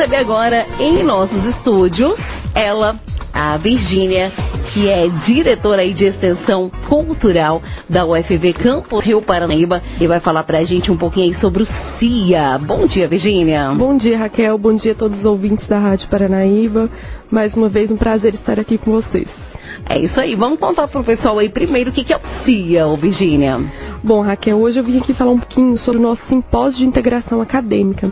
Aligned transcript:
receber 0.00 0.16
agora 0.16 0.66
em 0.78 1.02
nossos 1.02 1.44
estúdios 1.44 2.18
ela, 2.54 2.98
a 3.34 3.58
Virgínia, 3.58 4.32
que 4.72 4.88
é 4.88 5.06
diretora 5.26 5.86
de 5.92 6.06
extensão 6.06 6.70
cultural 6.88 7.60
da 7.86 8.06
UFV 8.06 8.54
Campus 8.54 9.04
Rio 9.04 9.20
Paranaíba 9.20 9.82
e 10.00 10.06
vai 10.06 10.18
falar 10.18 10.44
pra 10.44 10.64
gente 10.64 10.90
um 10.90 10.96
pouquinho 10.96 11.26
aí 11.26 11.38
sobre 11.38 11.64
o 11.64 11.66
CIA. 11.98 12.58
Bom 12.58 12.86
dia, 12.86 13.08
Virgínia. 13.08 13.74
Bom 13.76 13.98
dia, 13.98 14.16
Raquel. 14.16 14.56
Bom 14.56 14.74
dia 14.74 14.92
a 14.92 14.94
todos 14.94 15.18
os 15.18 15.24
ouvintes 15.26 15.68
da 15.68 15.78
Rádio 15.78 16.08
Paranaíba. 16.08 16.88
Mais 17.30 17.52
uma 17.52 17.68
vez, 17.68 17.90
um 17.90 17.96
prazer 17.98 18.34
estar 18.34 18.58
aqui 18.58 18.78
com 18.78 18.92
vocês. 18.92 19.28
É 19.86 19.98
isso 19.98 20.18
aí. 20.18 20.34
Vamos 20.34 20.58
contar 20.58 20.88
pro 20.88 21.04
pessoal 21.04 21.38
aí 21.38 21.50
primeiro 21.50 21.90
o 21.90 21.92
que, 21.92 22.04
que 22.04 22.12
é 22.14 22.16
o 22.16 22.44
CIA, 22.44 22.86
Virgínia. 22.96 23.60
Bom, 24.02 24.22
Raquel, 24.22 24.58
hoje 24.58 24.78
eu 24.78 24.84
vim 24.84 24.98
aqui 24.98 25.12
falar 25.12 25.32
um 25.32 25.38
pouquinho 25.38 25.76
sobre 25.78 26.00
o 26.00 26.02
nosso 26.02 26.22
simpósio 26.26 26.78
de 26.78 26.86
integração 26.86 27.42
acadêmica 27.42 28.10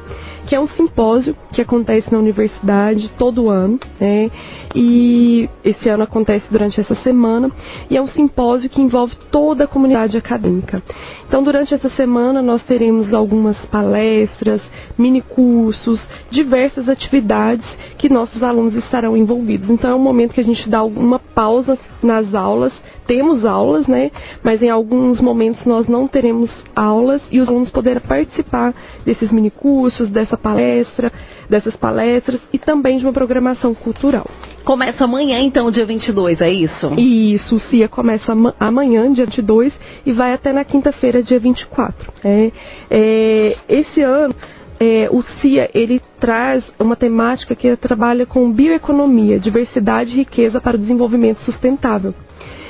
que 0.48 0.54
é 0.54 0.60
um 0.60 0.66
simpósio 0.66 1.36
que 1.52 1.60
acontece 1.60 2.10
na 2.10 2.18
universidade 2.18 3.10
todo 3.18 3.50
ano, 3.50 3.78
né? 4.00 4.30
E 4.74 5.46
esse 5.62 5.90
ano 5.90 6.04
acontece 6.04 6.46
durante 6.50 6.80
essa 6.80 6.94
semana, 6.96 7.50
e 7.90 7.98
é 7.98 8.00
um 8.00 8.08
simpósio 8.08 8.70
que 8.70 8.80
envolve 8.80 9.14
toda 9.30 9.64
a 9.64 9.66
comunidade 9.66 10.16
acadêmica. 10.16 10.82
Então, 11.26 11.42
durante 11.42 11.74
essa 11.74 11.90
semana, 11.90 12.40
nós 12.40 12.64
teremos 12.64 13.12
algumas 13.12 13.58
palestras, 13.66 14.62
mini 14.96 15.20
cursos, 15.20 16.00
diversas 16.30 16.88
atividades 16.88 17.66
que 17.98 18.08
nossos 18.08 18.42
alunos 18.42 18.74
estarão 18.74 19.14
envolvidos. 19.14 19.68
Então, 19.68 19.90
é 19.90 19.94
um 19.94 19.98
momento 19.98 20.32
que 20.32 20.40
a 20.40 20.44
gente 20.44 20.66
dá 20.66 20.82
uma 20.82 21.18
pausa 21.18 21.78
nas 22.02 22.34
aulas 22.34 22.72
temos 23.08 23.42
aulas, 23.46 23.86
né? 23.86 24.10
Mas 24.44 24.62
em 24.62 24.68
alguns 24.68 25.18
momentos 25.18 25.64
nós 25.64 25.88
não 25.88 26.06
teremos 26.06 26.50
aulas 26.76 27.22
e 27.32 27.40
os 27.40 27.48
alunos 27.48 27.70
poderão 27.70 28.02
participar 28.02 28.74
desses 29.04 29.32
minicursos, 29.32 30.10
dessa 30.10 30.36
palestra, 30.38 31.12
dessas 31.48 31.76
palestras 31.76 32.40
e 32.52 32.58
também 32.58 32.98
de 32.98 33.04
uma 33.04 33.12
programação 33.12 33.74
cultural. 33.74 34.26
Começa 34.64 35.04
amanhã, 35.04 35.40
então, 35.40 35.70
dia 35.70 35.86
22, 35.86 36.40
é 36.40 36.50
isso? 36.50 36.94
Isso, 36.98 37.54
o 37.56 37.58
CIA 37.58 37.88
começa 37.88 38.32
amanhã, 38.60 39.10
dia 39.12 39.24
22, 39.24 39.72
e 40.04 40.12
vai 40.12 40.32
até 40.32 40.52
na 40.52 40.64
quinta-feira, 40.64 41.22
dia 41.22 41.38
24. 41.38 42.12
É, 42.22 42.52
é, 42.90 43.56
esse 43.68 44.02
ano, 44.02 44.34
é, 44.80 45.08
o 45.10 45.22
CIA 45.22 45.70
ele 45.74 46.00
traz 46.20 46.64
uma 46.78 46.96
temática 46.96 47.54
que 47.54 47.76
trabalha 47.76 48.26
com 48.26 48.50
bioeconomia, 48.52 49.38
diversidade 49.38 50.10
e 50.10 50.16
riqueza 50.16 50.60
para 50.60 50.76
o 50.76 50.80
desenvolvimento 50.80 51.38
sustentável. 51.38 52.14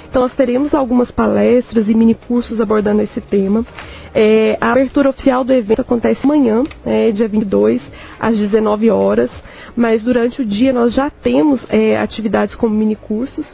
Então, 0.09 0.23
nós 0.23 0.33
teremos 0.33 0.75
algumas 0.75 1.11
palestras 1.11 1.87
e 1.87 1.95
mini 1.95 2.15
cursos 2.15 2.61
abordando 2.61 3.03
esse 3.03 3.21
tema. 3.21 3.65
É, 4.14 4.56
a 4.61 4.73
abertura 4.73 5.11
oficial 5.11 5.45
do 5.45 5.53
evento 5.53 5.81
acontece 5.81 6.20
amanhã, 6.25 6.64
é, 6.84 7.11
dia 7.11 7.28
22, 7.28 7.81
às 8.19 8.37
19 8.37 8.91
horas. 8.91 9.31
Mas 9.77 10.03
durante 10.03 10.42
o 10.42 10.45
dia 10.45 10.73
nós 10.73 10.95
já 10.95 11.09
temos 11.09 11.61
é, 11.69 11.97
atividades 11.97 12.55
como 12.56 12.75
mini 12.75 12.97
cursos. 12.97 13.47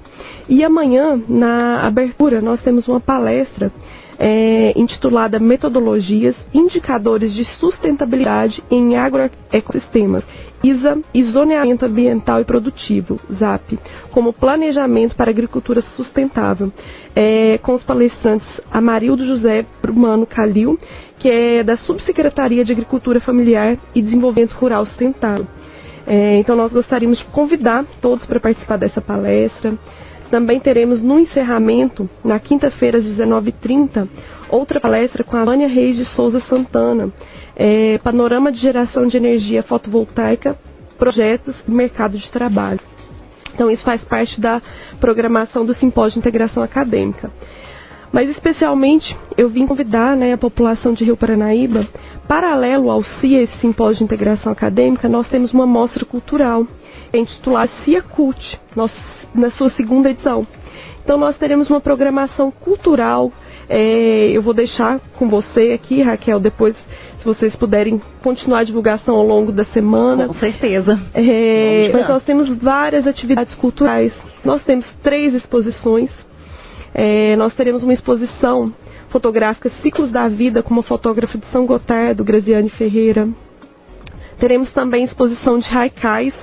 E 0.48 0.64
amanhã, 0.64 1.20
na 1.28 1.86
abertura, 1.86 2.40
nós 2.40 2.62
temos 2.62 2.88
uma 2.88 3.00
palestra 3.00 3.70
é, 4.18 4.72
intitulada 4.76 5.38
Metodologias, 5.38 6.36
Indicadores 6.52 7.34
de 7.34 7.44
Sustentabilidade 7.44 8.62
em 8.70 8.96
Agroecossistemas, 8.96 10.24
ISA 10.62 10.98
e 11.12 11.22
Zoneamento 11.24 11.84
Ambiental 11.84 12.40
e 12.40 12.44
Produtivo, 12.44 13.20
ZAP, 13.32 13.78
como 14.10 14.32
Planejamento 14.32 15.14
para 15.14 15.30
Agricultura 15.30 15.82
Sustentável, 15.96 16.72
é, 17.14 17.58
com 17.58 17.74
os 17.74 17.84
palestrantes 17.84 18.48
Amarildo 18.70 19.26
José 19.26 19.66
Brumano 19.82 20.26
Calil, 20.26 20.78
que 21.18 21.28
é 21.28 21.62
da 21.62 21.76
Subsecretaria 21.76 22.64
de 22.64 22.72
Agricultura 22.72 23.20
Familiar 23.20 23.78
e 23.94 24.02
Desenvolvimento 24.02 24.52
Rural 24.52 24.86
Sustentável. 24.86 25.46
É, 26.06 26.36
então, 26.38 26.54
nós 26.54 26.72
gostaríamos 26.72 27.18
de 27.18 27.24
convidar 27.26 27.84
todos 28.00 28.26
para 28.26 28.38
participar 28.38 28.76
dessa 28.76 29.00
palestra. 29.00 29.74
Também 30.34 30.58
teremos 30.58 31.00
no 31.00 31.20
encerramento, 31.20 32.10
na 32.24 32.40
quinta-feira 32.40 32.98
às 32.98 33.04
19h30, 33.04 34.08
outra 34.48 34.80
palestra 34.80 35.22
com 35.22 35.36
a 35.36 35.44
Vânia 35.44 35.68
Reis 35.68 35.94
de 35.94 36.04
Souza 36.06 36.40
Santana, 36.48 37.12
é, 37.54 37.98
Panorama 37.98 38.50
de 38.50 38.58
Geração 38.58 39.06
de 39.06 39.16
Energia 39.16 39.62
Fotovoltaica, 39.62 40.58
Projetos 40.98 41.54
e 41.68 41.70
Mercado 41.70 42.18
de 42.18 42.28
Trabalho. 42.32 42.80
Então, 43.54 43.70
isso 43.70 43.84
faz 43.84 44.04
parte 44.06 44.40
da 44.40 44.60
programação 44.98 45.64
do 45.64 45.72
Simpósio 45.72 46.14
de 46.14 46.18
Integração 46.18 46.64
Acadêmica. 46.64 47.30
Mas, 48.10 48.28
especialmente, 48.28 49.16
eu 49.38 49.48
vim 49.48 49.68
convidar 49.68 50.16
né, 50.16 50.32
a 50.32 50.38
população 50.38 50.94
de 50.94 51.04
Rio 51.04 51.16
Paranaíba, 51.16 51.86
paralelo 52.26 52.90
ao 52.90 53.04
CIA, 53.04 53.42
esse 53.42 53.56
Simpósio 53.58 53.98
de 53.98 54.04
Integração 54.04 54.50
Acadêmica, 54.50 55.08
nós 55.08 55.28
temos 55.28 55.52
uma 55.52 55.64
mostra 55.64 56.04
cultural 56.04 56.66
intitulada 57.16 57.70
CIA 57.84 58.02
Cult, 58.02 58.60
na 59.34 59.50
sua 59.50 59.70
segunda 59.70 60.10
edição. 60.10 60.46
Então 61.04 61.18
nós 61.18 61.36
teremos 61.36 61.68
uma 61.68 61.80
programação 61.80 62.50
cultural. 62.50 63.30
É, 63.68 64.30
eu 64.30 64.42
vou 64.42 64.54
deixar 64.54 65.00
com 65.18 65.28
você 65.28 65.72
aqui, 65.72 66.02
Raquel, 66.02 66.38
depois, 66.38 66.76
se 67.18 67.24
vocês 67.24 67.54
puderem 67.56 68.00
continuar 68.22 68.60
a 68.60 68.64
divulgação 68.64 69.14
ao 69.14 69.26
longo 69.26 69.52
da 69.52 69.64
semana. 69.64 70.26
Com 70.26 70.34
certeza. 70.34 71.00
É, 71.14 71.90
mas 71.92 72.08
nós 72.08 72.22
temos 72.24 72.54
várias 72.58 73.06
atividades 73.06 73.54
culturais. 73.54 74.12
Nós 74.44 74.62
temos 74.64 74.86
três 75.02 75.34
exposições. 75.34 76.10
É, 76.94 77.36
nós 77.36 77.54
teremos 77.54 77.82
uma 77.82 77.92
exposição 77.92 78.72
fotográfica 79.08 79.70
Ciclos 79.82 80.10
da 80.10 80.26
Vida 80.28 80.62
com 80.62 80.74
uma 80.74 80.82
fotógrafa 80.82 81.38
de 81.38 81.46
São 81.46 81.66
Gotardo, 81.66 82.24
Graziane 82.24 82.68
Ferreira. 82.70 83.28
Teremos 84.38 84.72
também 84.72 85.04
exposição 85.04 85.58
de 85.58 85.68
haikais 85.68 86.34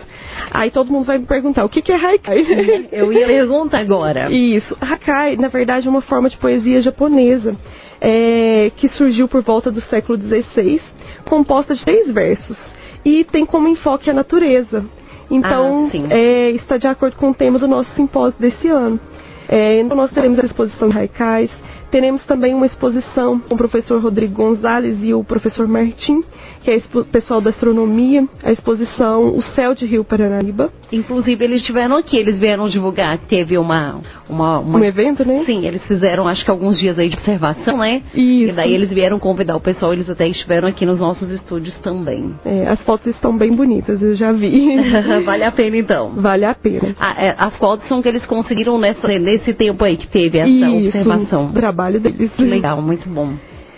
Aí 0.50 0.72
todo 0.72 0.91
mundo 0.91 1.06
vai 1.06 1.18
me 1.18 1.25
perguntar, 1.25 1.63
o 1.66 1.69
que, 1.69 1.81
que 1.81 1.91
é 1.91 1.96
haikai? 1.96 2.40
Eu 2.91 3.12
ia 3.12 3.28
perguntar 3.28 3.79
agora. 3.79 4.31
Isso. 4.31 4.75
Haikai, 4.79 5.35
na 5.38 5.47
verdade, 5.47 5.88
é 5.88 5.90
uma 5.90 6.01
forma 6.01 6.30
de 6.30 6.38
poesia 6.38 6.81
japonesa 6.81 7.56
é, 8.00 8.72
que 8.78 8.90
surgiu 8.90 9.28
por 9.28 9.41
volta 9.44 9.72
do 9.72 9.81
século 9.81 10.19
XVI, 10.19 10.81
composta 11.25 11.75
de 11.75 11.84
três 11.84 12.12
versos. 12.12 12.57
E 13.06 13.24
tem 13.25 13.46
como 13.46 13.68
enfoque 13.68 14.09
a 14.09 14.13
natureza. 14.13 14.85
Então, 15.30 15.90
ah, 15.94 16.13
é, 16.13 16.51
está 16.51 16.78
de 16.78 16.88
acordo 16.88 17.16
com 17.16 17.30
o 17.30 17.34
tema 17.34 17.57
do 17.57 17.68
nosso 17.68 17.90
simpósio 17.96 18.40
desse 18.40 18.68
ano. 18.68 19.00
É, 19.47 19.80
então, 19.80 19.96
nós 19.96 20.12
teremos 20.12 20.40
a 20.40 20.46
exposição 20.46 20.90
de 20.90 20.97
haikais, 20.97 21.50
teremos 21.91 22.24
também 22.24 22.53
uma 22.53 22.66
exposição 22.66 23.40
com 23.40 23.53
o 23.53 23.57
professor 23.57 24.02
Rodrigo 24.02 24.34
Gonzalez 24.34 24.97
e 25.03 25.13
o 25.13 25.24
professor 25.24 25.68
Martim, 25.68 26.24
que 26.63 26.72
é 26.72 26.81
o 26.94 27.06
pessoal 27.06 27.41
da 27.41 27.50
astronomia, 27.50 28.25
a 28.44 28.52
exposição 28.52 29.28
O 29.28 29.41
Céu 29.56 29.75
de 29.75 29.85
Rio 29.85 30.03
Paranaíba. 30.03 30.72
Inclusive, 30.91 31.44
eles 31.44 31.62
estiveram 31.62 31.97
aqui, 31.97 32.18
eles 32.18 32.38
vieram 32.38 32.69
divulgar, 32.69 33.18
teve 33.18 33.57
uma, 33.57 34.00
uma, 34.30 34.59
uma, 34.59 34.80
Um 34.80 34.84
evento, 34.84 35.25
né? 35.25 35.44
Sim, 35.46 35.66
eles 35.66 35.84
fizeram, 35.84 36.28
acho 36.28 36.44
que 36.44 36.51
alguns 36.51 36.80
dias 36.80 36.97
aí 36.97 37.09
de 37.09 37.16
observação, 37.16 37.78
né? 37.78 38.01
Isso. 38.13 38.51
E 38.51 38.51
daí 38.53 38.74
eles 38.74 38.90
vieram 38.90 39.19
convidar 39.19 39.56
o 39.56 39.59
pessoal, 39.59 39.94
eles 39.94 40.09
até 40.09 40.28
estiveram 40.28 40.68
aqui 40.68 40.85
nos 40.85 41.00
nossos 41.00 41.30
estúdios 41.31 41.75
também. 41.80 42.35
É, 42.46 42.68
as 42.68 42.81
fotos 42.84 43.07
estão 43.07 43.35
bem 43.35 43.53
bonitas, 43.53 44.01
eu 44.01 44.16
já 44.16 44.31
vi. 44.31 44.75
vale 45.25 45.44
a 45.44 45.51
pena, 45.51 45.78
então. 45.78 46.12
Vale 46.16 46.46
a 46.46 46.53
pena. 46.53 46.96
Ah, 47.00 47.16
é, 47.18 47.35
as 47.38 47.56
fotos 47.57 47.88
são 47.88 48.01
que 48.01 48.07
eles 48.07 48.25
conseguiram 48.25 48.78
nessa, 48.78 49.07
nesse 49.07 49.53
tempo 49.53 49.84
aí 49.84 49.97
que 49.97 50.07
teve 50.07 50.38
essa 50.38 50.50
Isso, 50.50 50.88
observação. 50.88 51.46
o 51.47 51.53
trabalho 51.81 52.00
deles. 52.00 52.31
Legal, 52.38 52.81
muito 52.81 53.09
bom. 53.09 53.34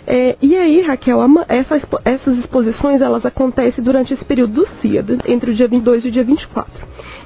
É, 0.06 0.36
e 0.42 0.54
aí, 0.54 0.82
Raquel, 0.82 1.18
essa, 1.48 1.80
essas 2.04 2.38
exposições 2.38 3.00
elas 3.00 3.24
acontecem 3.24 3.82
durante 3.82 4.12
esse 4.12 4.24
período 4.24 4.52
do 4.52 4.66
CIA, 4.80 5.02
entre 5.26 5.50
o 5.50 5.54
dia 5.54 5.66
22 5.66 6.04
e 6.04 6.08
o 6.08 6.10
dia 6.10 6.24
24. 6.24 6.70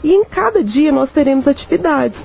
E 0.05 0.13
em 0.13 0.25
cada 0.25 0.63
dia 0.63 0.93
nós 0.93 1.13
teremos 1.13 1.49
atividades. 1.49 2.19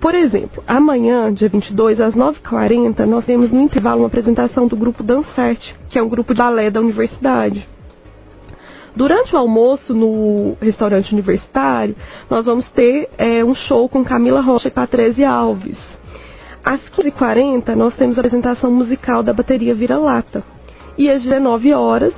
Por 0.00 0.14
exemplo, 0.14 0.62
amanhã, 0.66 1.30
dia 1.32 1.48
22, 1.48 2.00
às 2.00 2.14
9h40, 2.14 3.04
nós 3.04 3.26
temos 3.26 3.52
no 3.52 3.60
intervalo 3.60 4.00
uma 4.00 4.06
apresentação 4.06 4.66
do 4.66 4.76
grupo 4.76 5.02
Dansarte, 5.02 5.74
que 5.90 5.98
é 5.98 6.02
um 6.02 6.08
grupo 6.08 6.32
de 6.32 6.38
balé 6.38 6.70
da 6.70 6.80
universidade. 6.80 7.66
Durante 8.96 9.34
o 9.34 9.38
almoço 9.38 9.92
no 9.92 10.56
restaurante 10.60 11.12
universitário, 11.12 11.94
nós 12.30 12.46
vamos 12.46 12.66
ter 12.70 13.08
é, 13.18 13.44
um 13.44 13.54
show 13.54 13.88
com 13.88 14.02
Camila 14.02 14.40
Rocha 14.40 14.68
e 14.68 14.70
Patrícia 14.70 15.28
Alves. 15.28 15.97
Às 16.64 16.80
15h40, 16.90 17.74
nós 17.74 17.94
temos 17.94 18.16
a 18.16 18.20
apresentação 18.20 18.70
musical 18.70 19.22
da 19.22 19.32
bateria 19.32 19.74
Vira-Lata. 19.74 20.42
E 20.96 21.08
às 21.08 21.22
19 21.22 21.72
horas, 21.72 22.14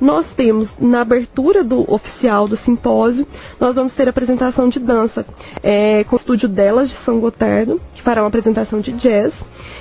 nós 0.00 0.26
temos, 0.34 0.68
na 0.78 1.02
abertura 1.02 1.62
do 1.62 1.90
oficial 1.90 2.48
do 2.48 2.56
simpósio, 2.58 3.26
nós 3.60 3.76
vamos 3.76 3.94
ter 3.94 4.06
a 4.06 4.10
apresentação 4.10 4.68
de 4.68 4.80
dança 4.80 5.24
é, 5.62 6.04
com 6.04 6.16
o 6.16 6.18
estúdio 6.18 6.48
delas 6.48 6.90
de 6.90 6.96
São 7.04 7.20
Gotardo, 7.20 7.80
que 7.94 8.02
fará 8.02 8.22
uma 8.22 8.28
apresentação 8.28 8.80
de 8.80 8.92
jazz, 8.92 9.32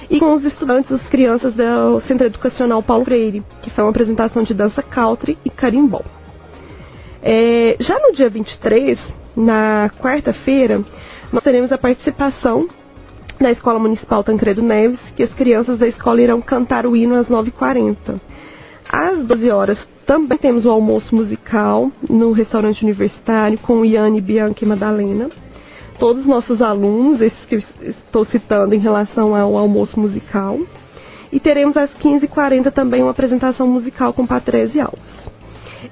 e 0.10 0.19
com 0.19 0.33
os 0.36 0.45
estudantes, 0.45 0.92
as 0.92 1.06
crianças 1.07 1.54
do 1.54 2.00
Centro 2.01 2.27
Educacional 2.27 2.83
Paulo 2.83 3.06
Freire, 3.06 3.44
que 3.62 3.69
fará 3.71 3.86
uma 3.86 3.92
apresentação 3.92 4.44
de 4.44 4.54
dança 4.54 4.83
country 4.83 5.38
e 5.44 5.50
carimbó. 5.50 6.01
É, 7.21 7.75
já 7.80 7.98
no 8.00 8.13
dia 8.13 8.30
23, 8.30 9.00
na 9.36 9.89
quarta-feira, 10.00 10.83
nós 11.31 11.44
teremos 11.44 11.71
a 11.71 11.77
participação 11.77 12.68
na 13.44 13.51
Escola 13.51 13.78
Municipal 13.78 14.24
Tancredo 14.24 14.62
Neves, 14.62 15.00
que 15.18 15.22
as 15.22 15.34
crianças 15.34 15.78
da 15.78 15.86
escola 15.86 16.22
irão 16.22 16.42
cantar 16.42 16.86
o 16.86 16.95
hino 16.95 17.16
às 17.16 17.28
9h40. 17.28 18.19
Às 18.90 19.28
12 19.28 19.51
horas 19.51 19.78
também 20.06 20.38
temos 20.38 20.66
o 20.66 20.72
almoço 20.72 21.13
musical 21.13 21.92
no 22.10 22.31
restaurante 22.31 22.84
universitário 22.84 23.57
com 23.57 23.84
Iane, 23.84 24.22
Bianca 24.22 24.63
e 24.63 24.68
Madalena. 24.68 25.30
Todos 26.00 26.22
os 26.22 26.28
nossos 26.28 26.62
alunos, 26.62 27.19
esses 27.19 27.45
que 27.45 27.56
estou 27.81 28.24
citando 28.25 28.74
em 28.74 28.80
relação 28.80 29.36
ao 29.36 29.57
almoço 29.57 30.00
musical. 30.00 30.57
E 31.30 31.39
teremos 31.39 31.75
às 31.75 31.94
15h40 31.98 32.72
também 32.72 33.01
uma 33.01 33.12
apresentação 33.12 33.68
musical 33.68 34.13
com 34.13 34.25
Patrese 34.25 34.80
Alves. 34.80 35.34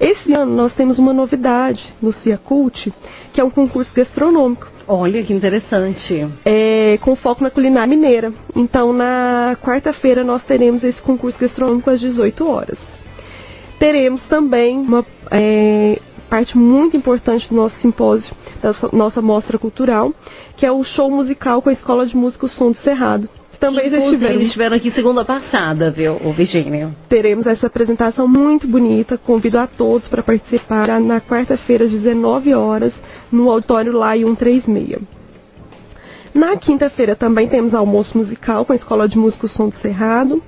Esse 0.00 0.32
ano 0.32 0.54
nós 0.54 0.72
temos 0.72 0.98
uma 0.98 1.12
novidade 1.12 1.86
no 2.00 2.14
CIA 2.14 2.38
Cult, 2.38 2.92
que 3.34 3.40
é 3.40 3.44
um 3.44 3.50
concurso 3.50 3.92
gastronômico. 3.94 4.66
Olha 4.86 5.22
que 5.22 5.32
interessante. 5.32 6.28
É, 6.44 6.98
com 7.00 7.14
foco 7.16 7.42
na 7.42 7.50
culinária 7.50 7.88
mineira. 7.88 8.32
Então, 8.54 8.92
na 8.92 9.56
quarta-feira, 9.62 10.24
nós 10.24 10.42
teremos 10.44 10.82
esse 10.82 11.00
concurso 11.02 11.38
gastronômico 11.38 11.90
às 11.90 12.00
18 12.00 12.48
horas. 12.48 12.78
Teremos 13.78 14.22
também 14.28 14.78
uma 14.78 15.04
é, 15.30 15.98
parte 16.28 16.56
muito 16.56 16.96
importante 16.96 17.48
do 17.48 17.54
nosso 17.54 17.76
simpósio, 17.76 18.34
da 18.62 18.74
nossa 18.92 19.20
mostra 19.20 19.58
cultural, 19.58 20.12
que 20.56 20.66
é 20.66 20.72
o 20.72 20.84
show 20.84 21.10
musical 21.10 21.60
com 21.62 21.68
a 21.68 21.72
Escola 21.72 22.06
de 22.06 22.16
Música 22.16 22.46
O 22.46 22.48
Som 22.48 22.70
do 22.70 22.78
Cerrado 22.78 23.28
também 23.62 23.88
já 23.88 23.98
estiveram. 23.98 24.34
Eles 24.34 24.46
estiveram 24.46 24.76
aqui 24.76 24.90
segunda 24.90 25.24
passada, 25.24 25.88
viu, 25.92 26.20
o 26.24 26.32
Virgínia? 26.32 26.90
Teremos 27.08 27.46
essa 27.46 27.68
apresentação 27.68 28.26
muito 28.26 28.66
bonita. 28.66 29.16
Convido 29.16 29.56
a 29.56 29.68
todos 29.68 30.08
para 30.08 30.20
participar 30.20 31.00
na 31.00 31.20
quarta-feira, 31.20 31.84
às 31.84 31.92
19 31.92 32.52
horas, 32.54 32.92
no 33.30 33.48
auditório 33.48 33.92
LAI 33.92 34.24
136. 34.24 35.00
Na 36.34 36.56
quinta-feira 36.56 37.14
também 37.14 37.48
temos 37.48 37.72
almoço 37.72 38.18
musical 38.18 38.64
com 38.64 38.72
a 38.72 38.76
Escola 38.76 39.08
de 39.08 39.16
Música 39.16 39.46
o 39.46 39.48
Som 39.48 39.68
do 39.68 39.76
Cerrado. 39.76 40.42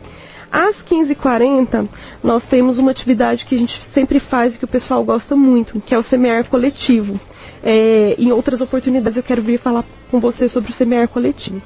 Às 0.50 0.76
15h40, 0.82 1.88
nós 2.22 2.42
temos 2.48 2.78
uma 2.78 2.90
atividade 2.90 3.44
que 3.44 3.54
a 3.54 3.58
gente 3.58 3.80
sempre 3.92 4.18
faz 4.18 4.54
e 4.54 4.58
que 4.58 4.64
o 4.64 4.68
pessoal 4.68 5.04
gosta 5.04 5.36
muito, 5.36 5.80
que 5.80 5.94
é 5.94 5.98
o 5.98 6.02
semear 6.02 6.48
coletivo. 6.48 7.20
É, 7.62 8.16
em 8.18 8.32
outras 8.32 8.60
oportunidades 8.60 9.16
eu 9.16 9.22
quero 9.22 9.42
vir 9.42 9.58
falar 9.58 9.84
com 10.10 10.18
você 10.18 10.48
sobre 10.48 10.72
o 10.72 10.74
semear 10.74 11.08
coletivo. 11.08 11.62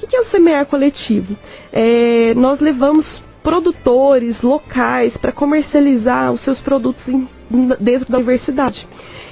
O 0.00 0.06
que 0.06 0.16
é 0.16 0.20
o 0.20 0.24
semear 0.26 0.66
coletivo? 0.66 1.36
É, 1.72 2.34
nós 2.34 2.60
levamos 2.60 3.06
produtores 3.42 4.40
locais 4.40 5.16
para 5.16 5.32
comercializar 5.32 6.32
os 6.32 6.40
seus 6.42 6.60
produtos 6.60 7.06
em, 7.08 7.28
dentro 7.80 8.10
da 8.10 8.18
universidade. 8.18 8.86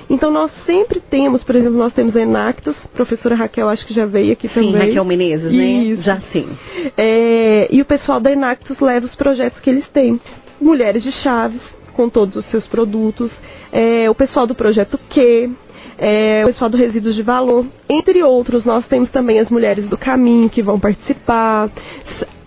Então 0.09 0.31
nós 0.31 0.51
sempre 0.67 0.99
temos, 0.99 1.45
por 1.45 1.55
exemplo, 1.55 1.79
nós 1.79 1.95
temos 1.95 2.17
a 2.17 2.21
Enactus, 2.21 2.77
professora 2.93 3.37
Raquel 3.37 3.69
acho 3.69 3.87
que 3.87 3.95
já 3.95 4.05
veio 4.05 4.33
aqui 4.33 4.49
sim, 4.49 4.55
também. 4.55 4.73
Sim, 4.73 4.79
Raquel 4.89 5.05
Menezes, 5.05 5.53
né? 5.53 5.65
Isso. 5.65 6.03
Já 6.03 6.21
sim. 6.33 6.49
É, 6.97 7.69
e 7.71 7.81
o 7.81 7.85
pessoal 7.85 8.19
da 8.19 8.33
Enactus 8.33 8.81
leva 8.81 9.07
os 9.07 9.15
projetos 9.15 9.61
que 9.61 9.71
eles 9.71 9.89
têm. 9.91 10.21
Mulheres 10.61 11.05
de 11.05 11.13
Chaves, 11.13 11.63
com 11.95 12.09
todos 12.09 12.35
os 12.35 12.45
seus 12.47 12.67
produtos. 12.67 13.31
É, 13.71 14.11
o 14.11 14.15
pessoal 14.15 14.49
do 14.49 14.55
projeto 14.55 14.99
Q, 15.09 15.55
é, 16.01 16.43
o 16.45 16.47
pessoal 16.47 16.71
do 16.71 16.79
Resíduos 16.79 17.15
de 17.15 17.23
Valor. 17.23 17.67
Entre 17.89 18.23
outros, 18.23 18.65
nós 18.65 18.87
temos 18.89 19.11
também 19.11 19.39
as 19.39 19.51
mulheres 19.51 19.87
do 19.87 19.99
caminho 19.99 20.49
que 20.49 20.63
vão 20.63 20.81
participar. 20.81 21.71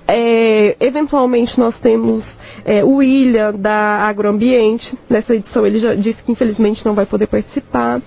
É, 0.07 0.75
eventualmente 0.79 1.57
nós 1.59 1.77
temos 1.79 2.25
é, 2.65 2.83
o 2.83 2.95
William 2.95 3.53
da 3.53 4.07
Agroambiente. 4.07 4.97
Nessa 5.07 5.35
edição 5.35 5.67
ele 5.67 5.79
já 5.79 5.93
disse 5.93 6.21
que 6.23 6.31
infelizmente 6.31 6.83
não 6.83 6.95
vai 6.95 7.05
poder 7.05 7.27
participar. 7.27 8.01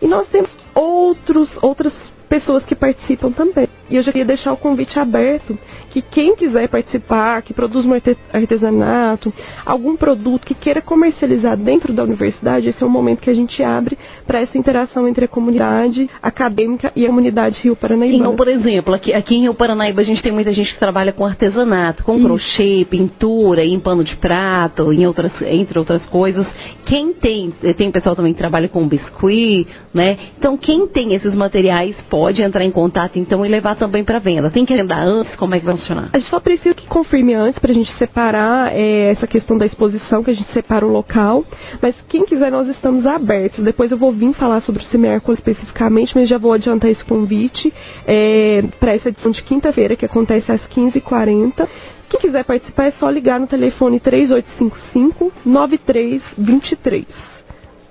E 0.00 0.06
nós 0.06 0.28
temos 0.28 0.56
outros, 0.74 1.50
outras 1.62 1.92
pessoas 2.28 2.64
que 2.64 2.74
participam 2.74 3.30
também. 3.30 3.68
E 3.90 3.96
eu 3.96 4.02
já 4.02 4.10
queria 4.10 4.24
deixar 4.24 4.54
o 4.54 4.56
convite 4.56 4.98
aberto 4.98 5.58
que 5.90 6.00
quem 6.00 6.34
quiser 6.34 6.66
participar, 6.66 7.42
que 7.42 7.52
produz 7.52 7.84
um 7.84 7.92
artesanato, 8.32 9.30
algum 9.66 9.94
produto 9.94 10.46
que 10.46 10.54
queira 10.54 10.80
comercializar 10.80 11.58
dentro 11.58 11.92
da 11.92 12.02
universidade, 12.02 12.70
esse 12.70 12.82
é 12.82 12.86
o 12.86 12.88
momento 12.88 13.20
que 13.20 13.28
a 13.28 13.34
gente 13.34 13.62
abre 13.62 13.98
para 14.26 14.40
essa 14.40 14.56
interação 14.56 15.06
entre 15.06 15.26
a 15.26 15.28
comunidade 15.28 16.08
acadêmica 16.22 16.90
e 16.96 17.04
a 17.04 17.08
comunidade 17.08 17.60
Rio 17.60 17.76
Paranaíba. 17.76 18.16
Então, 18.16 18.34
por 18.34 18.48
exemplo, 18.48 18.94
aqui, 18.94 19.12
aqui 19.12 19.34
em 19.34 19.42
Rio 19.42 19.54
Paranaíba 19.54 20.00
a 20.00 20.04
gente 20.04 20.22
tem 20.22 20.32
muita 20.32 20.54
gente 20.54 20.72
que 20.72 20.78
trabalha 20.78 21.12
com 21.12 21.26
artesanato, 21.26 22.02
com 22.02 22.16
Isso. 22.16 22.24
crochê, 22.24 22.86
pintura, 22.88 23.62
em 23.62 23.78
pano 23.78 24.02
de 24.02 24.16
prato, 24.16 24.90
em 24.90 25.06
outras, 25.06 25.32
entre 25.42 25.78
outras 25.78 26.06
coisas. 26.06 26.46
Quem 26.86 27.12
tem, 27.12 27.52
tem 27.76 27.90
pessoal 27.90 28.16
também 28.16 28.32
que 28.32 28.38
trabalha 28.38 28.68
com 28.68 28.88
biscuit, 28.88 29.68
né? 29.92 30.16
Então, 30.38 30.56
quem 30.62 30.86
tem 30.86 31.12
esses 31.12 31.34
materiais 31.34 31.96
pode 32.08 32.40
entrar 32.40 32.64
em 32.64 32.70
contato 32.70 33.18
então 33.18 33.44
e 33.44 33.48
levar 33.48 33.74
também 33.74 34.04
para 34.04 34.20
venda. 34.20 34.50
Tem 34.50 34.64
que 34.64 34.72
agendar 34.72 35.00
antes? 35.00 35.34
Como 35.34 35.54
é 35.54 35.58
que 35.58 35.66
vai 35.66 35.76
funcionar? 35.76 36.10
A 36.12 36.18
gente 36.18 36.30
só 36.30 36.40
precisa 36.40 36.74
que 36.74 36.86
confirme 36.86 37.34
antes 37.34 37.58
para 37.58 37.72
a 37.72 37.74
gente 37.74 37.92
separar 37.98 38.72
é, 38.72 39.10
essa 39.10 39.26
questão 39.26 39.58
da 39.58 39.66
exposição, 39.66 40.22
que 40.22 40.30
a 40.30 40.34
gente 40.34 40.50
separa 40.52 40.86
o 40.86 40.90
local. 40.90 41.44
Mas 41.80 41.96
quem 42.08 42.24
quiser, 42.24 42.50
nós 42.52 42.68
estamos 42.68 43.06
abertos. 43.06 43.64
Depois 43.64 43.90
eu 43.90 43.98
vou 43.98 44.12
vir 44.12 44.32
falar 44.34 44.60
sobre 44.62 44.82
o 44.82 44.86
Semercol 44.86 45.34
especificamente, 45.34 46.12
mas 46.14 46.28
já 46.28 46.38
vou 46.38 46.52
adiantar 46.52 46.90
esse 46.90 47.04
convite 47.04 47.72
é, 48.06 48.62
para 48.78 48.94
essa 48.94 49.08
edição 49.08 49.32
de 49.32 49.42
quinta-feira, 49.42 49.96
que 49.96 50.06
acontece 50.06 50.50
às 50.52 50.60
15h40. 50.68 51.68
Quem 52.08 52.20
quiser 52.20 52.44
participar 52.44 52.84
é 52.86 52.90
só 52.92 53.10
ligar 53.10 53.40
no 53.40 53.46
telefone 53.46 53.98
3855 53.98 55.32
9323. 55.44 57.31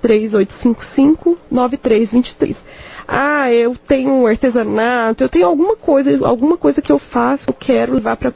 3855 0.02 1.36
9323 1.50 2.56
ah, 3.06 3.52
eu 3.52 3.76
tenho 3.86 4.26
artesanato, 4.26 5.24
eu 5.24 5.28
tenho 5.28 5.46
alguma 5.46 5.76
coisa, 5.76 6.26
alguma 6.26 6.56
coisa 6.56 6.80
que 6.80 6.90
eu 6.90 6.98
faço, 6.98 7.48
eu 7.48 7.54
quero 7.54 7.94
levar 7.94 8.16
para 8.16 8.32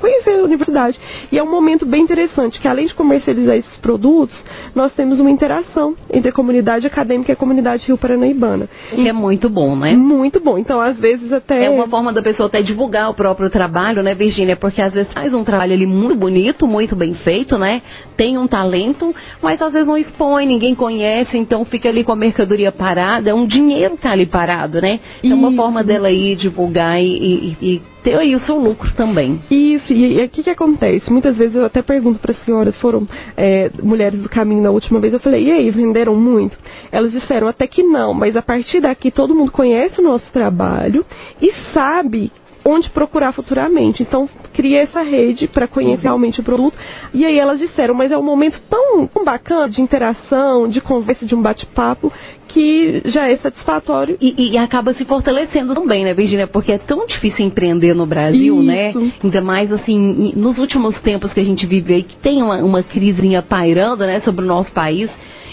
conhecer 0.00 0.40
a 0.40 0.44
universidade. 0.44 0.98
E 1.30 1.38
é 1.38 1.42
um 1.42 1.50
momento 1.50 1.84
bem 1.84 2.02
interessante, 2.02 2.60
que 2.60 2.68
além 2.68 2.86
de 2.86 2.94
comercializar 2.94 3.56
esses 3.56 3.76
produtos, 3.78 4.36
nós 4.74 4.92
temos 4.94 5.20
uma 5.20 5.30
interação 5.30 5.94
entre 6.12 6.30
a 6.30 6.32
comunidade 6.32 6.86
acadêmica 6.86 7.30
e 7.30 7.34
a 7.34 7.36
comunidade 7.36 7.86
rio 7.86 7.98
paranaibana. 7.98 8.68
Que 8.94 9.08
é 9.08 9.12
muito 9.12 9.48
bom, 9.48 9.76
né? 9.76 9.92
Muito 9.94 10.40
bom. 10.40 10.58
Então, 10.58 10.80
às 10.80 10.98
vezes 10.98 11.32
até... 11.32 11.66
É 11.66 11.70
uma 11.70 11.88
forma 11.88 12.12
da 12.12 12.22
pessoa 12.22 12.46
até 12.46 12.62
divulgar 12.62 13.10
o 13.10 13.14
próprio 13.14 13.50
trabalho, 13.50 14.02
né, 14.02 14.14
Virginia? 14.14 14.56
Porque 14.56 14.80
às 14.80 14.92
vezes 14.92 15.12
faz 15.12 15.32
um 15.34 15.44
trabalho 15.44 15.72
ali 15.72 15.86
muito 15.86 16.16
bonito, 16.16 16.66
muito 16.66 16.96
bem 16.96 17.14
feito, 17.14 17.58
né? 17.58 17.82
Tem 18.16 18.38
um 18.38 18.46
talento, 18.46 19.14
mas 19.42 19.60
às 19.60 19.72
vezes 19.72 19.86
não 19.86 19.96
expõe, 19.96 20.46
ninguém 20.46 20.74
conhece, 20.74 21.36
então 21.36 21.64
fica 21.64 21.88
ali 21.88 22.04
com 22.04 22.12
a 22.12 22.16
mercadoria 22.16 22.72
parada, 22.72 23.30
é 23.30 23.34
um 23.34 23.46
dinheiro 23.46 23.89
que 23.96 24.02
tá 24.02 24.12
ali 24.12 24.26
parado, 24.26 24.80
né? 24.80 25.00
Então, 25.22 25.36
é 25.36 25.40
uma 25.40 25.52
forma 25.52 25.82
dela 25.84 26.10
ir 26.10 26.36
divulgar 26.36 27.00
e, 27.00 27.06
e, 27.06 27.56
e 27.60 27.82
ter 28.02 28.16
aí 28.18 28.34
o 28.34 28.40
seu 28.40 28.58
lucro 28.58 28.92
também. 28.94 29.40
Isso, 29.50 29.92
e 29.92 30.24
o 30.24 30.28
que, 30.28 30.42
que 30.42 30.50
acontece? 30.50 31.10
Muitas 31.10 31.36
vezes 31.36 31.56
eu 31.56 31.64
até 31.64 31.82
pergunto 31.82 32.18
para 32.18 32.32
as 32.32 32.44
senhoras, 32.44 32.76
foram 32.76 33.06
é, 33.36 33.70
mulheres 33.82 34.22
do 34.22 34.28
caminho 34.28 34.62
na 34.62 34.70
última 34.70 35.00
vez, 35.00 35.12
eu 35.12 35.20
falei, 35.20 35.44
e 35.44 35.52
aí, 35.52 35.70
venderam 35.70 36.14
muito? 36.14 36.56
Elas 36.90 37.12
disseram 37.12 37.48
até 37.48 37.66
que 37.66 37.82
não, 37.82 38.14
mas 38.14 38.36
a 38.36 38.42
partir 38.42 38.80
daqui 38.80 39.10
todo 39.10 39.34
mundo 39.34 39.52
conhece 39.52 40.00
o 40.00 40.04
nosso 40.04 40.30
trabalho 40.32 41.04
e 41.40 41.52
sabe 41.72 42.32
onde 42.64 42.90
procurar 42.90 43.32
futuramente. 43.32 44.02
Então, 44.02 44.28
cria 44.52 44.82
essa 44.82 45.02
rede 45.02 45.48
para 45.48 45.66
conhecer 45.66 46.02
realmente 46.02 46.40
o 46.40 46.42
produto. 46.42 46.76
E 47.12 47.24
aí 47.24 47.38
elas 47.38 47.58
disseram, 47.58 47.94
mas 47.94 48.12
é 48.12 48.18
um 48.18 48.22
momento 48.22 48.60
tão 48.68 49.08
bacana 49.24 49.68
de 49.68 49.80
interação, 49.80 50.68
de 50.68 50.80
conversa, 50.80 51.26
de 51.26 51.34
um 51.34 51.42
bate-papo, 51.42 52.12
que 52.52 53.02
já 53.06 53.28
é 53.28 53.36
satisfatório. 53.36 54.16
E, 54.20 54.52
e, 54.52 54.58
acaba 54.58 54.92
se 54.94 55.04
fortalecendo 55.04 55.74
também, 55.74 56.04
né, 56.04 56.14
Virginia? 56.14 56.46
Porque 56.46 56.72
é 56.72 56.78
tão 56.78 57.06
difícil 57.06 57.44
empreender 57.44 57.94
no 57.94 58.06
Brasil, 58.06 58.62
né? 58.62 58.90
Isso. 58.90 59.00
né? 59.00 59.12
Ainda 59.22 59.40
mais, 59.40 59.72
assim, 59.72 60.32
nos 60.36 60.58
últimos 60.58 60.98
tempos 61.00 61.32
que 61.32 61.40
a 61.40 61.44
gente 61.44 61.66
vive 61.66 61.94
aí, 61.94 62.02
que 62.02 62.16
tem 62.16 62.42
uma, 62.42 62.56
uma 62.58 62.82
crisinha 62.82 63.42
pairando, 63.42 64.04
né, 64.04 64.20
sobre 64.20 64.44
o 64.44 64.48
nosso 64.48 64.72
país. 64.72 65.10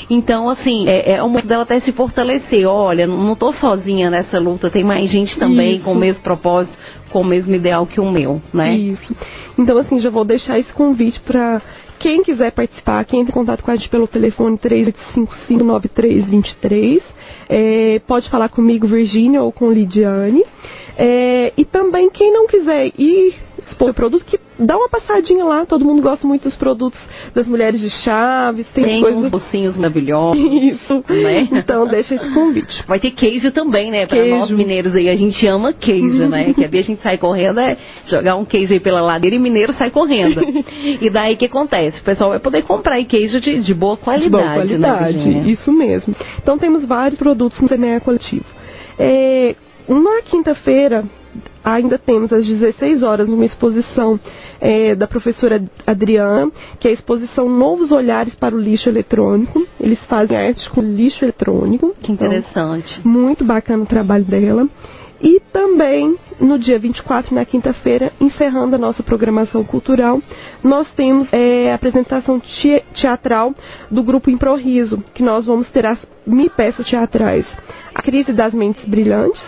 Então, 0.10 0.50
assim, 0.50 0.88
é, 0.88 1.13
é 1.13 1.24
o 1.24 1.27
momento 1.27 1.48
dela 1.48 1.63
até 1.63 1.80
se 1.82 1.92
fortalecer. 1.92 2.66
Olha, 2.68 3.06
não 3.06 3.34
estou 3.34 3.54
sozinha 3.54 4.10
nessa 4.10 4.39
luta, 4.39 4.70
tem 4.70 4.84
mais 4.84 5.10
gente 5.12 5.38
também 5.38 5.75
Isso. 5.75 5.84
com 5.84 5.92
o 5.92 5.96
mesmo 5.96 6.22
propósito, 6.22 6.77
com 7.10 7.22
o 7.22 7.25
mesmo 7.25 7.54
ideal 7.54 7.86
que 7.86 8.00
o 8.00 8.10
meu, 8.10 8.42
né? 8.54 8.75
Isso. 8.75 9.16
Então, 9.58 9.77
assim, 9.77 10.00
já 10.00 10.10
vou 10.10 10.24
deixar 10.24 10.60
esse 10.60 10.72
convite 10.74 11.20
para 11.22 11.62
quem 12.00 12.24
quiser 12.24 12.51
participar, 12.51 13.06
quem 13.06 13.22
entra 13.22 13.32
em 13.32 13.34
contato 13.34 13.63
com 13.63 13.72
a 13.72 13.75
gente 13.75 13.89
pelo 13.89 14.08
telefone 14.08 14.58
38559323, 14.58 17.01
é, 17.50 18.00
pode 18.08 18.30
falar 18.30 18.50
comigo, 18.50 18.88
Virginia, 18.88 19.42
ou 19.42 19.51
com 19.51 19.72
Lidiane. 19.72 20.44
É, 20.98 21.54
e 21.56 21.63
também 21.66 22.10
quem 22.10 22.34
não 22.34 22.48
quiser 22.48 22.92
ir 22.98 23.36
expor 23.70 23.92
o 23.92 23.94
produto, 23.94 24.25
que 24.25 24.39
dá 24.59 24.77
uma 24.77 24.89
passadinha 24.89 25.43
lá. 25.43 25.65
Todo 25.65 25.85
mundo 25.85 26.01
gosta 26.01 26.27
muito 26.27 26.43
dos 26.43 26.55
produtos 26.55 26.99
das 27.33 27.47
mulheres 27.47 27.79
de 27.79 27.89
Chaves. 27.89 28.67
Tem, 28.73 28.83
tem 28.83 29.01
coisas... 29.01 29.23
uns 29.23 29.31
docinhos 29.31 29.75
maravilhosos. 29.75 30.43
Isso. 30.63 31.03
Né? 31.09 31.47
Então 31.51 31.87
deixa 31.87 32.15
esse 32.15 32.33
convite. 32.33 32.83
Vai 32.87 32.99
ter 32.99 33.11
queijo 33.11 33.51
também, 33.51 33.91
né? 33.91 34.05
Para 34.05 34.25
nós 34.25 34.49
mineiros 34.51 34.93
aí, 34.95 35.09
a 35.09 35.15
gente 35.15 35.45
ama 35.47 35.73
queijo, 35.73 36.27
né? 36.27 36.53
Que 36.57 36.77
a 36.77 36.83
gente 36.83 37.01
sai 37.01 37.17
correndo 37.17 37.59
é 37.59 37.77
jogar 38.05 38.35
um 38.35 38.43
queijo 38.43 38.73
aí 38.73 38.79
pela 38.79 38.99
ladeira 39.01 39.35
e 39.35 39.39
mineiro 39.39 39.73
sai 39.73 39.89
correndo. 39.89 40.41
e 41.01 41.09
daí 41.09 41.35
o 41.35 41.37
que 41.37 41.45
acontece? 41.45 41.99
O 42.01 42.03
pessoal 42.03 42.31
vai 42.31 42.39
poder 42.39 42.63
comprar 42.63 42.97
queijo 43.07 43.39
de, 43.39 43.59
de 43.59 43.73
boa 43.73 43.97
qualidade, 43.97 44.67
de 44.67 44.77
boa 44.77 44.97
qualidade, 44.97 45.29
né, 45.29 45.43
Isso 45.47 45.71
mesmo. 45.71 46.15
Então 46.41 46.57
temos 46.57 46.85
vários 46.85 47.17
produtos 47.17 47.59
no 47.59 47.67
semear 47.67 48.01
coletivo. 48.01 48.45
É, 48.99 49.55
na 49.87 50.21
quinta-feira, 50.23 51.05
ainda 51.63 51.97
temos 51.97 52.31
às 52.33 52.45
16 52.45 53.03
horas 53.03 53.29
uma 53.29 53.45
exposição 53.45 54.19
é, 54.59 54.95
da 54.95 55.07
professora 55.07 55.63
Adriana, 55.85 56.51
que 56.79 56.87
é 56.87 56.91
a 56.91 56.93
exposição 56.93 57.49
Novos 57.49 57.91
Olhares 57.91 58.35
para 58.35 58.55
o 58.55 58.59
Lixo 58.59 58.89
Eletrônico. 58.89 59.65
Eles 59.79 59.99
fazem 60.05 60.37
arte 60.37 60.69
com 60.69 60.81
lixo 60.81 61.23
eletrônico. 61.23 61.95
Que 62.01 62.11
interessante. 62.11 62.99
Então, 62.99 63.11
muito 63.11 63.43
bacana 63.43 63.83
o 63.83 63.87
trabalho 63.87 64.25
dela. 64.25 64.67
E 65.21 65.39
também, 65.51 66.15
no 66.39 66.59
dia 66.59 66.77
24, 66.77 67.33
na 67.33 67.43
quinta-feira, 67.43 68.11
encerrando 68.21 68.75
a 68.75 68.79
nossa 68.79 69.01
programação 69.01 69.63
cultural, 69.63 70.21
nós 70.63 70.91
temos 70.93 71.27
é, 71.33 71.71
a 71.71 71.75
apresentação 71.75 72.39
teatral 72.93 73.53
do 73.89 74.03
grupo 74.03 74.29
Improviso, 74.29 75.03
que 75.15 75.23
nós 75.23 75.47
vamos 75.47 75.69
ter 75.71 75.87
as 75.87 75.99
mil 76.25 76.49
peças 76.51 76.87
teatrais. 76.87 77.45
A 77.95 78.01
Crise 78.01 78.31
das 78.31 78.53
Mentes 78.53 78.85
Brilhantes, 78.85 79.41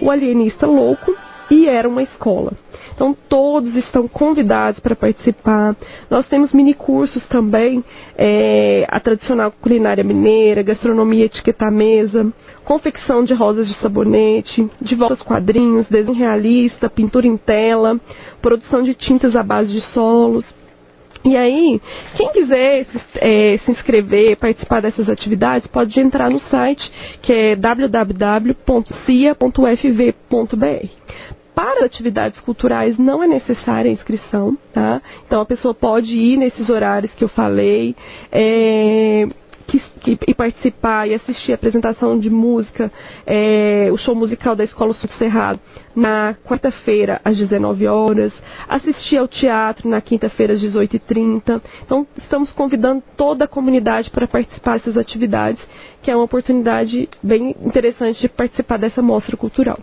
O 0.00 0.08
Alienista 0.08 0.66
Louco 0.66 1.12
e 1.50 1.66
Era 1.66 1.88
uma 1.88 2.02
Escola. 2.02 2.52
Então 2.98 3.16
todos 3.28 3.76
estão 3.76 4.08
convidados 4.08 4.80
para 4.80 4.96
participar. 4.96 5.76
Nós 6.10 6.26
temos 6.26 6.52
mini 6.52 6.74
cursos 6.74 7.24
também, 7.28 7.84
é, 8.16 8.84
a 8.88 8.98
tradicional 8.98 9.52
culinária 9.52 10.02
mineira, 10.02 10.64
gastronomia 10.64 11.26
etiqueta 11.26 11.70
mesa, 11.70 12.32
confecção 12.64 13.22
de 13.22 13.32
rosas 13.34 13.68
de 13.68 13.74
sabonete, 13.74 14.68
de 14.80 14.96
volta 14.96 15.14
aos 15.14 15.22
quadrinhos, 15.22 15.88
desenho 15.88 16.12
realista, 16.12 16.90
pintura 16.90 17.28
em 17.28 17.36
tela, 17.36 18.00
produção 18.42 18.82
de 18.82 18.94
tintas 18.94 19.36
à 19.36 19.44
base 19.44 19.72
de 19.72 19.80
solos. 19.92 20.44
E 21.24 21.36
aí, 21.36 21.80
quem 22.16 22.32
quiser 22.32 22.84
é, 23.16 23.58
se 23.58 23.70
inscrever, 23.70 24.36
participar 24.38 24.82
dessas 24.82 25.08
atividades, 25.08 25.68
pode 25.68 26.00
entrar 26.00 26.28
no 26.30 26.40
site 26.40 26.90
que 27.22 27.32
é 27.32 27.54
www.cia.fv.br. 27.54 28.58
Para 31.58 31.84
atividades 31.84 32.38
culturais 32.38 32.96
não 32.96 33.20
é 33.20 33.26
necessária 33.26 33.90
a 33.90 33.92
inscrição, 33.92 34.56
tá? 34.72 35.02
Então 35.26 35.40
a 35.40 35.44
pessoa 35.44 35.74
pode 35.74 36.16
ir 36.16 36.36
nesses 36.36 36.70
horários 36.70 37.12
que 37.14 37.24
eu 37.24 37.28
falei. 37.28 37.96
É, 38.30 39.26
que, 39.66 39.80
que, 40.00 40.18
e 40.28 40.34
participar 40.34 41.08
e 41.08 41.14
assistir 41.14 41.50
a 41.50 41.56
apresentação 41.56 42.16
de 42.16 42.30
música, 42.30 42.92
é, 43.26 43.88
o 43.90 43.96
show 43.96 44.14
musical 44.14 44.54
da 44.54 44.62
Escola 44.62 44.94
Sul 44.94 45.10
Cerrado 45.18 45.58
na 45.96 46.36
quarta-feira 46.44 47.20
às 47.24 47.36
19 47.36 47.88
horas, 47.88 48.32
assistir 48.68 49.16
ao 49.16 49.26
teatro 49.26 49.88
na 49.88 50.00
quinta-feira 50.00 50.52
às 50.52 50.60
18h30. 50.60 51.60
Então, 51.84 52.06
estamos 52.18 52.52
convidando 52.52 53.02
toda 53.16 53.46
a 53.46 53.48
comunidade 53.48 54.10
para 54.10 54.28
participar 54.28 54.74
dessas 54.74 54.96
atividades, 54.96 55.60
que 56.04 56.10
é 56.10 56.14
uma 56.14 56.24
oportunidade 56.24 57.08
bem 57.20 57.56
interessante 57.60 58.20
de 58.20 58.28
participar 58.28 58.78
dessa 58.78 59.02
mostra 59.02 59.36
cultural. 59.36 59.80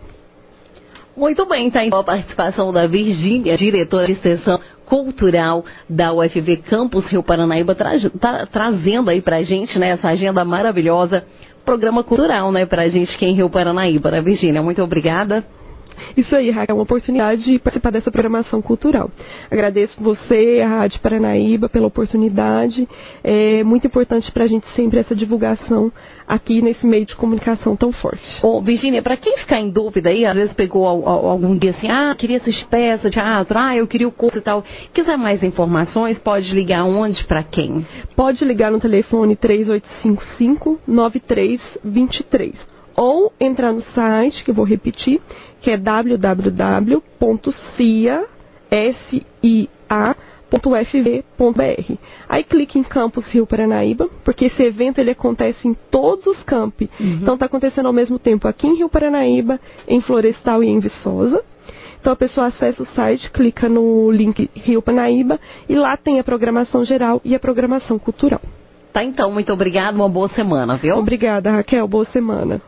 Muito 1.16 1.46
bem, 1.46 1.70
tá 1.70 1.82
então 1.82 1.98
a 1.98 2.04
participação 2.04 2.70
da 2.70 2.86
Virgínia, 2.86 3.56
diretora 3.56 4.04
de 4.04 4.12
extensão 4.12 4.60
cultural 4.84 5.64
da 5.88 6.12
UFV 6.12 6.58
Campus 6.58 7.06
Rio 7.06 7.22
Paranaíba, 7.22 7.74
tra 7.74 7.92
tá, 8.20 8.46
trazendo 8.46 9.08
aí 9.08 9.22
pra 9.22 9.42
gente, 9.42 9.78
né, 9.78 9.88
essa 9.90 10.08
agenda 10.08 10.44
maravilhosa, 10.44 11.24
programa 11.64 12.04
cultural, 12.04 12.52
né, 12.52 12.66
pra 12.66 12.88
gente 12.90 13.14
aqui 13.14 13.24
em 13.24 13.34
Rio 13.34 13.48
Paranaíba, 13.48 14.10
né, 14.10 14.20
Virgínia? 14.20 14.62
Muito 14.62 14.82
obrigada. 14.82 15.42
Isso 16.16 16.34
aí, 16.34 16.50
Raquel, 16.50 16.74
é 16.74 16.76
uma 16.76 16.82
oportunidade 16.82 17.44
de 17.44 17.58
participar 17.58 17.90
dessa 17.90 18.10
programação 18.10 18.60
cultural. 18.62 19.10
Agradeço 19.50 20.02
você, 20.02 20.60
a 20.64 20.68
Rádio 20.68 21.00
Paranaíba, 21.00 21.68
pela 21.68 21.86
oportunidade. 21.86 22.88
É 23.22 23.62
muito 23.64 23.86
importante 23.86 24.30
para 24.32 24.44
a 24.44 24.46
gente 24.46 24.66
sempre 24.74 24.98
essa 24.98 25.14
divulgação 25.14 25.92
aqui 26.26 26.60
nesse 26.60 26.84
meio 26.86 27.06
de 27.06 27.14
comunicação 27.14 27.76
tão 27.76 27.92
forte. 27.92 28.22
Ô, 28.42 28.60
Virginia, 28.60 29.02
para 29.02 29.16
quem 29.16 29.36
ficar 29.38 29.60
em 29.60 29.70
dúvida 29.70 30.10
aí, 30.10 30.24
às 30.24 30.34
vezes 30.34 30.52
pegou 30.54 30.86
algum 30.86 31.56
dia 31.56 31.70
assim, 31.70 31.88
ah, 31.88 32.14
queria 32.16 32.38
assistir 32.38 32.66
peça, 32.66 33.10
teatro, 33.10 33.58
ah, 33.58 33.76
eu 33.76 33.86
queria 33.86 34.08
o 34.08 34.12
curso 34.12 34.38
e 34.38 34.42
tal. 34.42 34.64
Quiser 34.92 35.16
mais 35.16 35.42
informações, 35.42 36.18
pode 36.18 36.52
ligar 36.52 36.84
onde, 36.84 37.24
para 37.24 37.42
quem? 37.42 37.86
Pode 38.14 38.44
ligar 38.44 38.70
no 38.70 38.80
telefone 38.80 39.36
3855 39.36 40.80
9323 40.86 42.75
ou 42.96 43.32
entrar 43.38 43.72
no 43.72 43.82
site, 43.82 44.42
que 44.42 44.50
eu 44.50 44.54
vou 44.54 44.64
repetir, 44.64 45.20
que 45.60 45.70
é 45.70 45.76
www.cia.fv.br. 45.76 46.46
Aí 52.28 52.44
clique 52.44 52.78
em 52.78 52.82
Campus 52.82 53.26
Rio 53.26 53.46
Paranaíba, 53.46 54.08
porque 54.24 54.46
esse 54.46 54.62
evento 54.62 54.98
ele 54.98 55.10
acontece 55.10 55.68
em 55.68 55.74
todos 55.90 56.26
os 56.26 56.42
campi. 56.44 56.88
Uhum. 56.98 57.18
Então 57.22 57.34
está 57.34 57.46
acontecendo 57.46 57.86
ao 57.86 57.92
mesmo 57.92 58.18
tempo 58.18 58.48
aqui 58.48 58.66
em 58.66 58.76
Rio 58.76 58.88
Paranaíba, 58.88 59.60
em 59.86 60.00
Florestal 60.00 60.64
e 60.64 60.68
em 60.68 60.78
Viçosa. 60.78 61.44
Então 62.00 62.12
a 62.12 62.16
pessoa 62.16 62.46
acessa 62.46 62.82
o 62.82 62.86
site, 62.86 63.30
clica 63.30 63.68
no 63.68 64.10
link 64.10 64.48
Rio 64.54 64.80
Paranaíba 64.80 65.40
e 65.68 65.74
lá 65.74 65.96
tem 65.96 66.20
a 66.20 66.24
programação 66.24 66.84
geral 66.84 67.20
e 67.24 67.34
a 67.34 67.40
programação 67.40 67.98
cultural. 67.98 68.40
Tá 68.92 69.04
então, 69.04 69.30
muito 69.30 69.52
obrigada, 69.52 69.94
uma 69.94 70.08
boa 70.08 70.28
semana, 70.30 70.76
viu? 70.76 70.96
Obrigada, 70.96 71.50
Raquel, 71.50 71.86
boa 71.86 72.04
semana. 72.06 72.62